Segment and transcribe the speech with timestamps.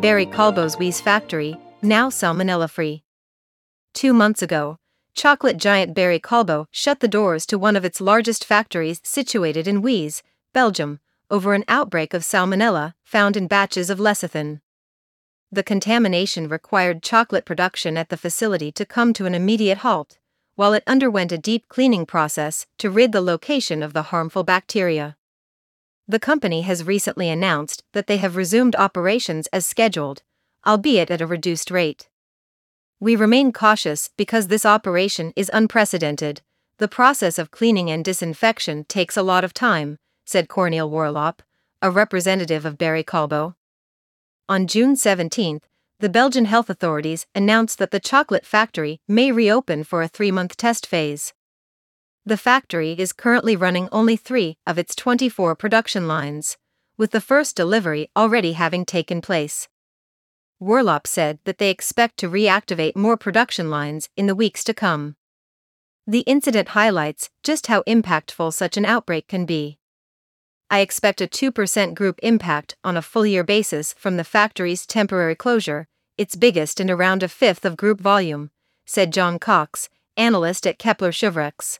[0.00, 3.04] Barry Callebaut's Wieze factory, now salmonella free.
[3.92, 4.78] Two months ago,
[5.14, 9.82] chocolate giant Barry Callebaut shut the doors to one of its largest factories situated in
[9.82, 10.22] Wieze,
[10.54, 11.00] Belgium,
[11.30, 14.62] over an outbreak of salmonella found in batches of lecithin.
[15.52, 20.16] The contamination required chocolate production at the facility to come to an immediate halt,
[20.54, 25.18] while it underwent a deep cleaning process to rid the location of the harmful bacteria.
[26.10, 30.24] The company has recently announced that they have resumed operations as scheduled,
[30.66, 32.08] albeit at a reduced rate.
[32.98, 36.42] We remain cautious because this operation is unprecedented.
[36.78, 41.42] The process of cleaning and disinfection takes a lot of time, said Corneel Warlop,
[41.80, 43.54] a representative of Barry Callebaut.
[44.48, 45.60] On June 17,
[46.00, 50.56] the Belgian health authorities announced that the chocolate factory may reopen for a three month
[50.56, 51.32] test phase.
[52.26, 56.58] The factory is currently running only three of its 24 production lines,
[56.98, 59.68] with the first delivery already having taken place.
[60.58, 65.16] Warlop said that they expect to reactivate more production lines in the weeks to come.
[66.06, 69.78] The incident highlights just how impactful such an outbreak can be.
[70.68, 75.34] I expect a 2% group impact on a full year basis from the factory's temporary
[75.34, 78.50] closure, its biggest in around a fifth of group volume,
[78.84, 81.78] said John Cox, analyst at Kepler Cheuvreux.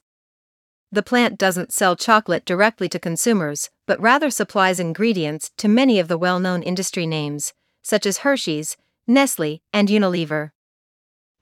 [0.93, 6.09] The plant doesn't sell chocolate directly to consumers, but rather supplies ingredients to many of
[6.09, 10.51] the well known industry names, such as Hershey's, Nestle, and Unilever.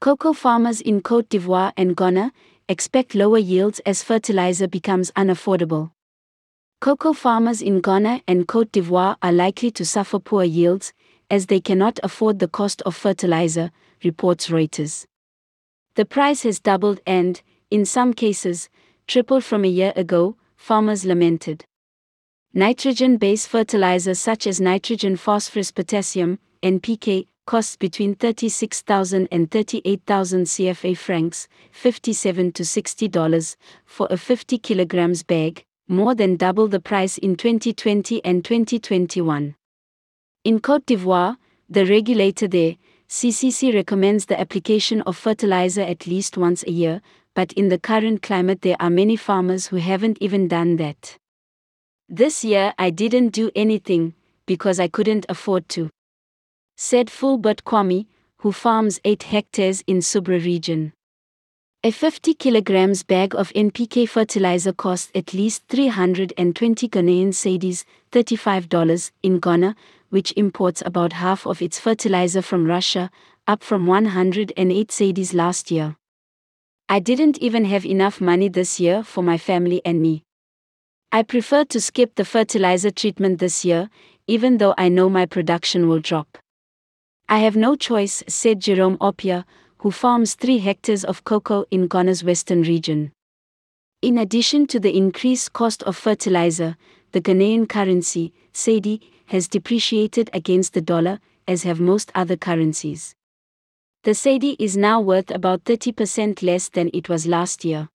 [0.00, 2.32] Cocoa farmers in Cote d'Ivoire and Ghana
[2.68, 5.92] expect lower yields as fertilizer becomes unaffordable.
[6.80, 10.92] Cocoa farmers in Ghana and Cote d'Ivoire are likely to suffer poor yields,
[11.30, 13.70] as they cannot afford the cost of fertilizer,
[14.04, 15.06] reports Reuters.
[15.94, 17.40] The price has doubled and,
[17.70, 18.68] in some cases,
[19.08, 21.64] tripled from a year ago, farmers lamented.
[22.52, 30.96] Nitrogen based fertilizers such as nitrogen, phosphorus, potassium, NPK, costs between 36,000 and 38,000 CFA
[30.96, 33.56] francs, 57 to $60,
[33.86, 39.54] for a 50 kilograms bag, more than double the price in 2020 and 2021.
[40.44, 41.38] In Cote d'Ivoire,
[41.70, 42.76] the regulator there,
[43.08, 47.00] CCC recommends the application of fertilizer at least once a year,
[47.38, 51.16] but in the current climate, there are many farmers who haven't even done that.
[52.08, 54.14] This year, I didn't do anything
[54.46, 55.88] because I couldn't afford to,
[56.76, 58.06] said Fulbert Kouame,
[58.38, 60.92] who farms 8 hectares in Soubre region.
[61.84, 69.38] A 50 kilograms bag of NPK fertilizer costs at least 320 Ghanaian cedis, $35 in
[69.38, 69.76] Ghana,
[70.10, 73.12] which imports about half of its fertilizer from Russia,
[73.46, 75.94] up from 108 cedis last year.
[76.90, 80.24] I didn't even have enough money this year for my family and me.
[81.12, 83.90] I prefer to skip the fertilizer treatment this year,
[84.26, 86.38] even though I know my production will drop.
[87.28, 89.44] I have no choice, said Jerome Opia,
[89.78, 93.12] who farms 3 hectares of cocoa in Ghana's western region.
[94.00, 96.78] In addition to the increased cost of fertilizer,
[97.12, 103.14] the Ghanaian currency, cedi, has depreciated against the dollar, as have most other currencies.
[104.04, 107.88] The cedi is now worth about 30% less than it was last year.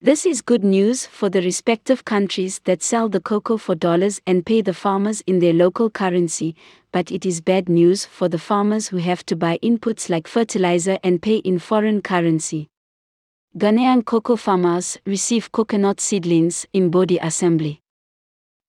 [0.00, 4.46] This is good news for the respective countries that sell the cocoa for dollars and
[4.46, 6.54] pay the farmers in their local currency,
[6.92, 11.00] but it is bad news for the farmers who have to buy inputs like fertilizer
[11.02, 12.68] and pay in foreign currency.
[13.56, 17.80] Ghanaian cocoa farmers receive coconut seedlings in Bodi assembly.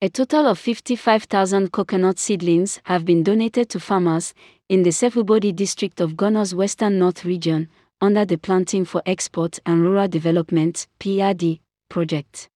[0.02, 4.34] A total of 55,000 coconut seedlings have been donated to farmers
[4.70, 7.68] in the Sefwi Bodi district of Ghana's western north region,
[8.00, 12.48] under the Planting for Export and Rural Development PRD, project.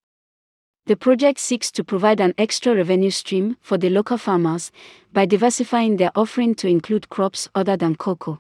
[0.85, 4.71] The project seeks to provide an extra revenue stream for the local farmers
[5.11, 8.39] by diversifying their offering to include crops other than cocoa.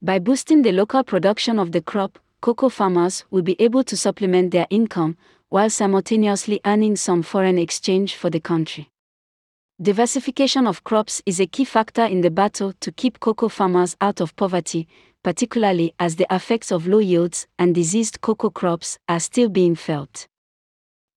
[0.00, 4.52] By boosting the local production of the crop, cocoa farmers will be able to supplement
[4.52, 8.90] their income while simultaneously earning some foreign exchange for the country.
[9.80, 14.20] Diversification of crops is a key factor in the battle to keep cocoa farmers out
[14.20, 14.88] of poverty,
[15.22, 20.26] particularly as the effects of low yields and diseased cocoa crops are still being felt.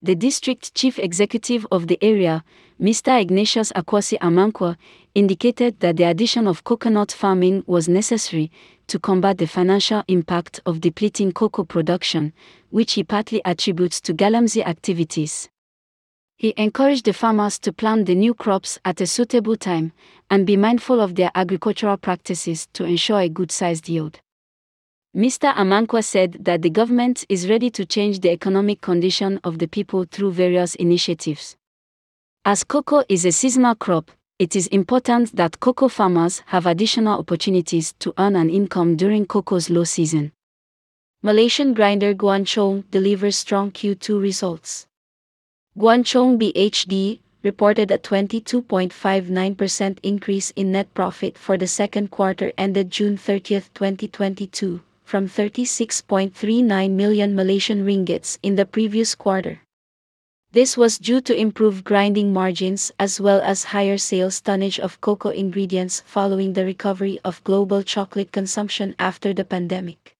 [0.01, 2.45] The district chief executive of the area,
[2.79, 3.19] Mr.
[3.21, 4.77] Ignatius Akwasi Amankwa,
[5.13, 8.49] indicated that the addition of coconut farming was necessary
[8.87, 12.31] to combat the financial impact of depleting cocoa production,
[12.69, 15.49] which he partly attributes to Galamsey activities.
[16.37, 19.91] He encouraged the farmers to plant the new crops at a suitable time
[20.29, 24.21] and be mindful of their agricultural practices to ensure a good sized yield.
[25.15, 25.55] Mr.
[25.55, 30.03] Amankwa said that the government is ready to change the economic condition of the people
[30.03, 31.57] through various initiatives.
[32.45, 37.93] As cocoa is a seasonal crop, it is important that cocoa farmers have additional opportunities
[37.97, 40.31] to earn an income during cocoa's low season.
[41.23, 44.85] Malaysian grinder Guan Chong delivers strong Q2 results.
[45.75, 52.91] Guan Chong BHD reported a 22.59% increase in net profit for the second quarter ended
[52.91, 59.59] June 30, 2022, from 36.39 million Malaysian ringgits in the previous quarter.
[60.51, 65.29] This was due to improved grinding margins as well as higher sales tonnage of cocoa
[65.29, 70.13] ingredients following the recovery of global chocolate consumption after the pandemic.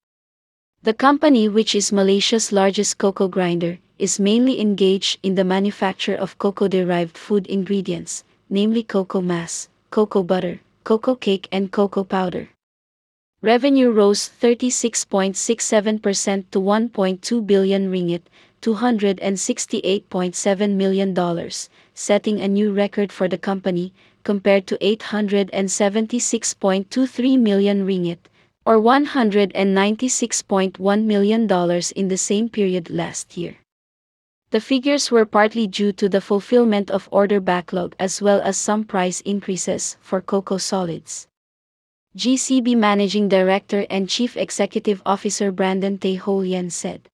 [0.82, 6.40] The company, which is Malaysia's largest cocoa grinder, is mainly engaged in the manufacture of
[6.40, 12.50] cocoa-derived food ingredients, namely cocoa mass, cocoa butter, cocoa cake and cocoa powder.
[13.42, 18.24] Revenue rose 36.67% to 1.2 billion ringgit,
[18.62, 21.16] $268.7 million,
[21.94, 23.94] setting a new record for the company,
[24.26, 28.18] compared to 876.23 million ringgit,
[28.66, 31.50] or $196.1 million
[31.96, 33.56] in the same period last year.
[34.52, 38.84] The figures were partly due to the fulfillment of order backlog as well as some
[38.84, 41.30] price increases for cocoa solids.
[42.18, 47.08] GCB Managing Director and Chief Executive Officer Brandon Ho said.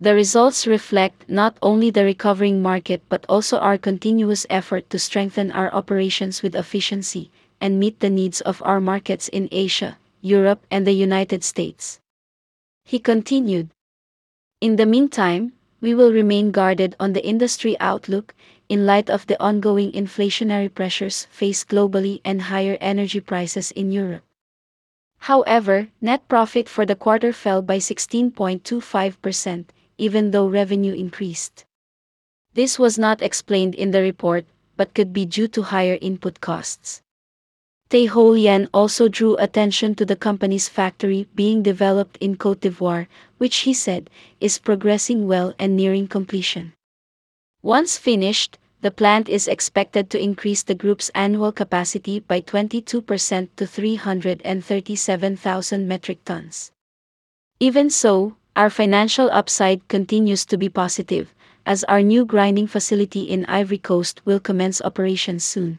[0.00, 5.50] The results reflect not only the recovering market but also our continuous effort to strengthen
[5.50, 10.86] our operations with efficiency and meet the needs of our markets in Asia, Europe, and
[10.86, 11.98] the United States.
[12.84, 13.70] He continued.
[14.60, 18.34] In the meantime, we will remain guarded on the industry outlook
[18.72, 24.24] in light of the ongoing inflationary pressures faced globally and higher energy prices in Europe.
[25.28, 29.66] However, net profit for the quarter fell by 16.25%,
[29.98, 31.66] even though revenue increased.
[32.54, 34.46] This was not explained in the report,
[34.78, 37.02] but could be due to higher input costs.
[37.92, 43.68] Hoe Lian also drew attention to the company's factory being developed in Cote d'Ivoire, which
[43.68, 44.08] he said
[44.40, 46.72] is progressing well and nearing completion.
[47.60, 53.66] Once finished, the plant is expected to increase the group's annual capacity by 22% to
[53.66, 56.72] 337,000 metric tons.
[57.60, 61.32] Even so, our financial upside continues to be positive,
[61.64, 65.78] as our new grinding facility in Ivory Coast will commence operations soon.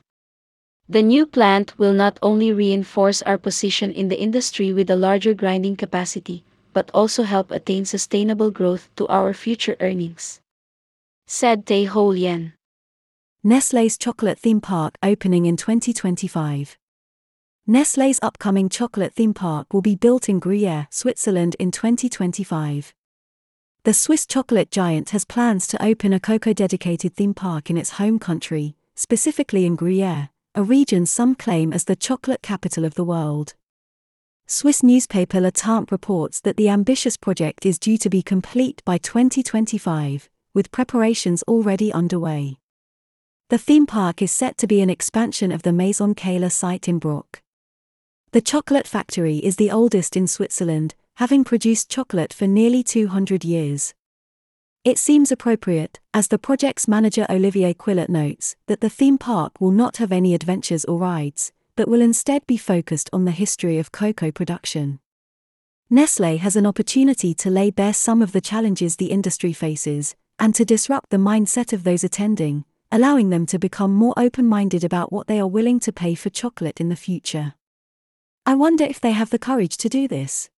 [0.87, 5.33] The new plant will not only reinforce our position in the industry with a larger
[5.33, 10.39] grinding capacity, but also help attain sustainable growth to our future earnings.
[11.27, 12.53] Said Tay Hoe Lian.
[13.45, 16.77] Nestlé's chocolate theme park opening in 2025.
[17.67, 22.93] Nestlé's upcoming chocolate theme park will be built in Gruyere, Switzerland in 2025.
[23.83, 27.99] The Swiss chocolate giant has plans to open a cocoa dedicated theme park in its
[27.99, 33.03] home country, specifically in Gruyere, a region some claim as the chocolate capital of the
[33.03, 33.55] world.
[34.47, 38.97] Swiss newspaper Le Temps reports that the ambitious project is due to be complete by
[38.97, 42.57] 2025, with preparations already underway.
[43.53, 46.97] The theme park is set to be an expansion of the Maison Cailler site in
[46.97, 47.39] Broc.
[48.31, 53.93] The chocolate factory is the oldest in Switzerland, having produced chocolate for nearly 200 years.
[54.83, 59.69] It seems appropriate, as the project's manager Olivier Quillot notes, that the theme park will
[59.69, 63.91] not have any adventures or rides, but will instead be focused on the history of
[63.91, 64.99] cocoa production.
[65.91, 70.55] Nestle has an opportunity to lay bare some of the challenges the industry faces, and
[70.55, 75.11] to disrupt the mindset of those attending, allowing them to become more open minded about
[75.11, 77.55] what they are willing to pay for chocolate in the future.
[78.45, 80.51] I wonder if they have the courage to do this.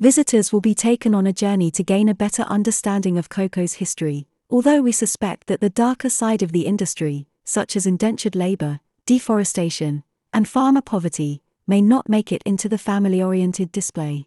[0.00, 4.26] Visitors will be taken on a journey to gain a better understanding of cocoa's history,
[4.48, 10.04] although we suspect that the darker side of the industry, such as indentured labor, deforestation,
[10.32, 14.26] and farmer poverty, may not make it into the family oriented display.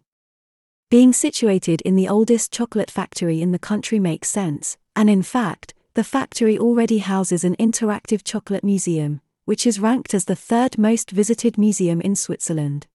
[0.90, 5.74] Being situated in the oldest chocolate factory in the country makes sense, and in fact,
[5.96, 11.10] the factory already houses an interactive chocolate museum, which is ranked as the third most
[11.10, 12.86] visited museum in Switzerland.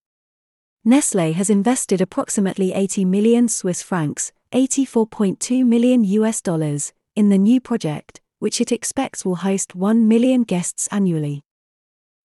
[0.84, 7.60] Nestle has invested approximately 80 million Swiss francs, 84.2 million US dollars, in the new
[7.60, 11.42] project, which it expects will host 1 million guests annually.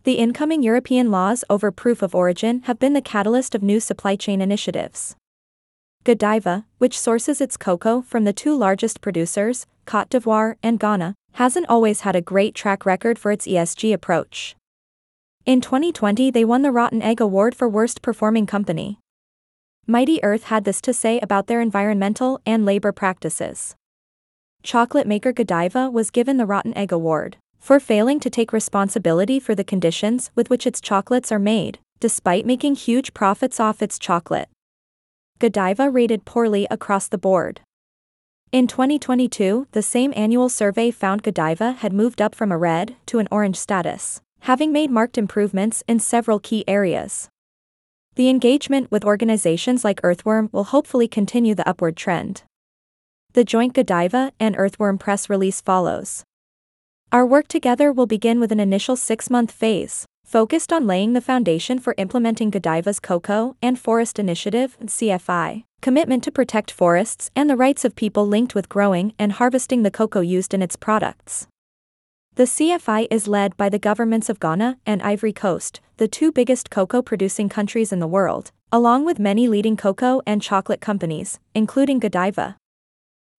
[0.03, 4.15] The incoming European laws over proof of origin have been the catalyst of new supply
[4.15, 5.15] chain initiatives.
[6.03, 11.69] Godiva, which sources its cocoa from the two largest producers, Cote d'Ivoire and Ghana, hasn't
[11.69, 14.55] always had a great track record for its ESG approach.
[15.45, 18.99] In 2020, they won the Rotten Egg Award for Worst Performing Company.
[19.87, 23.75] Mighty Earth had this to say about their environmental and labor practices.
[24.61, 29.55] Chocolate maker Godiva was given the Rotten Egg Award, for failing to take responsibility for
[29.55, 34.49] the conditions with which its chocolates are made, despite making huge profits off its chocolate.
[35.39, 37.61] Godiva rated poorly across the board.
[38.53, 43.19] In 2022, the same annual survey found Godiva had moved up from a red to
[43.19, 47.27] an orange status, having made marked improvements in several key areas.
[48.15, 52.43] The engagement with organizations like Earthworm will hopefully continue the upward trend.
[53.33, 56.23] The joint Godiva and Earthworm press release follows.
[57.11, 61.21] Our work together will begin with an initial six month phase, focused on laying the
[61.21, 67.55] foundation for implementing Godiva's Cocoa and Forest Initiative CFI, commitment to protect forests and the
[67.55, 71.47] rights of people linked with growing and harvesting the cocoa used in its products.
[72.35, 76.69] The CFI is led by the governments of Ghana and Ivory Coast, the two biggest
[76.69, 81.99] cocoa producing countries in the world, along with many leading cocoa and chocolate companies, including
[81.99, 82.57] Godiva.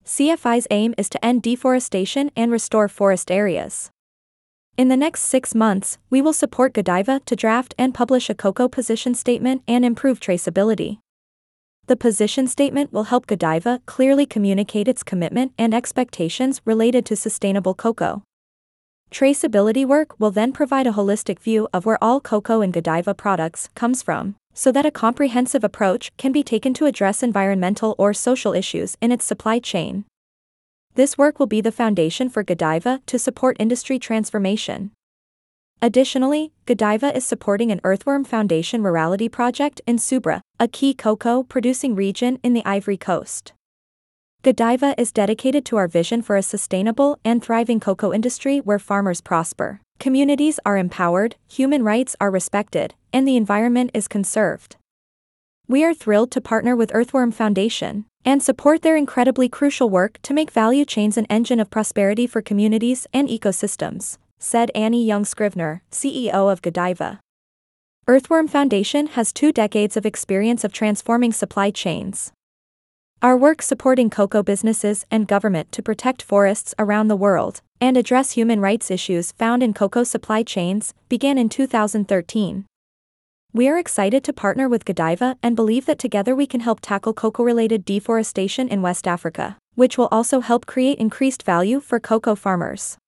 [0.06, 3.90] CFI's aim is to end deforestation and restore forest areas.
[4.78, 8.68] In the next six months, we will support Godiva to draft and publish a cocoa
[8.68, 11.00] position statement and improve traceability.
[11.88, 17.74] The position statement will help Godiva clearly communicate its commitment and expectations related to sustainable
[17.74, 18.22] cocoa.
[19.10, 23.70] Traceability work will then provide a holistic view of where all cocoa and Godiva products
[23.74, 28.52] comes from, so that a comprehensive approach can be taken to address environmental or social
[28.54, 30.04] issues in its supply chain.
[30.98, 34.90] This work will be the foundation for Godiva to support industry transformation.
[35.80, 41.94] Additionally, Godiva is supporting an Earthworm Foundation rurality project in Soubre, a key cocoa producing
[41.94, 43.52] region in the Ivory Coast.
[44.42, 49.20] Godiva is dedicated to our vision for a sustainable and thriving cocoa industry where farmers
[49.20, 54.77] prosper, communities are empowered, human rights are respected, and the environment is conserved.
[55.70, 60.32] We are thrilled to partner with Earthworm Foundation and support their incredibly crucial work to
[60.32, 65.82] make value chains an engine of prosperity for communities and ecosystems, said Annie Young Scrivner,
[65.90, 67.20] CEO of Godiva.
[68.06, 72.32] Earthworm Foundation has two decades of experience of transforming supply chains.
[73.20, 78.30] Our work supporting cocoa businesses and government to protect forests around the world and address
[78.30, 82.64] human rights issues found in cocoa supply chains began in 2013.
[83.58, 87.12] We are excited to partner with Godiva and believe that together we can help tackle
[87.12, 92.36] cocoa related deforestation in West Africa, which will also help create increased value for cocoa
[92.36, 92.98] farmers.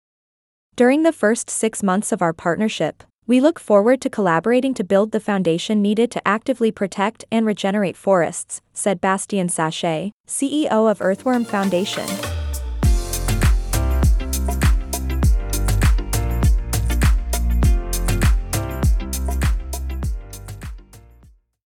[0.74, 5.12] During the first six months of our partnership, we look forward to collaborating to build
[5.12, 11.44] the foundation needed to actively protect and regenerate forests, said Bastien Sachet, CEO of Earthworm
[11.44, 12.08] Foundation.